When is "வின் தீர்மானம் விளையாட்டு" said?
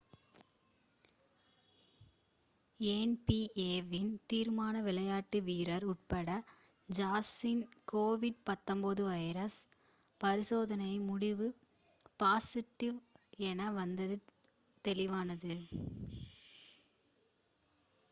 3.89-5.39